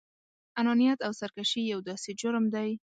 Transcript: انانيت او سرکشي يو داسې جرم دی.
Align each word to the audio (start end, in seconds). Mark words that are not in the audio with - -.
انانيت 0.59 0.99
او 1.07 1.11
سرکشي 1.21 1.63
يو 1.73 1.79
داسې 1.89 2.09
جرم 2.21 2.45
دی. 2.55 2.69